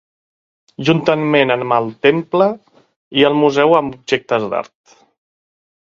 [0.89, 2.49] Juntament amb el temple,
[3.19, 5.01] hi ha el museu amb objectes d'art.